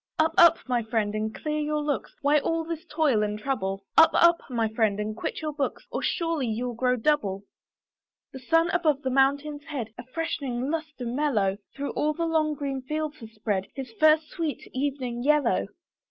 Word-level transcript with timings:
Up! 0.17 0.33
up! 0.35 0.57
my 0.67 0.81
friend, 0.81 1.13
and 1.13 1.31
clear 1.35 1.59
your 1.59 1.83
looks, 1.83 2.11
Why 2.23 2.39
all 2.39 2.63
this 2.63 2.83
toil 2.89 3.21
and 3.21 3.37
trouble? 3.37 3.83
Up! 3.95 4.09
up! 4.15 4.39
my 4.49 4.67
friend, 4.67 4.99
and 4.99 5.15
quit 5.15 5.43
your 5.43 5.53
books, 5.53 5.85
Or 5.91 6.01
surely 6.01 6.47
you'll 6.47 6.73
grow 6.73 6.95
double. 6.95 7.43
The 8.33 8.39
sun 8.39 8.71
above 8.71 9.03
the 9.03 9.11
mountain's 9.11 9.65
head, 9.65 9.93
A 9.99 10.03
freshening 10.03 10.71
lustre 10.71 11.05
mellow, 11.05 11.59
Through 11.75 11.91
all 11.91 12.13
the 12.13 12.25
long 12.25 12.55
green 12.55 12.81
fields 12.81 13.17
has 13.19 13.31
spread, 13.33 13.67
His 13.75 13.91
first 13.99 14.27
sweet 14.29 14.67
evening 14.73 15.21
yellow. 15.21 15.67